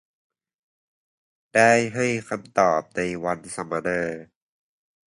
[1.53, 4.01] ได้ให้คำตอบในวันสัมมนา